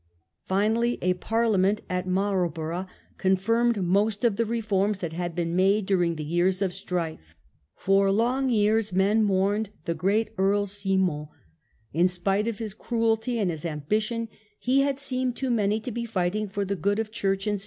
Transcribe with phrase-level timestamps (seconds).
[0.47, 2.87] Finally a parliament at Marlborough
[3.19, 7.35] confirmed most of the reforms that had been made during the years of strife.
[7.75, 11.27] For long years men mourned the great Earl Simon.
[11.93, 14.27] In spite of his cruelty and his ambition
[14.57, 17.45] he had seemed Simon de to many to be fighting for the good of church
[17.45, 17.59] Montfort.